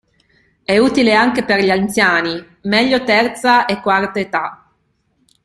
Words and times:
È 0.63 0.75
utile 0.79 1.13
anche 1.13 1.43
per 1.43 1.59
gli 1.59 1.69
anziani 1.69 2.43
(meglio 2.61 3.03
Terza 3.03 3.65
e 3.65 3.79
Quarta 3.81 4.19
età). 4.19 4.67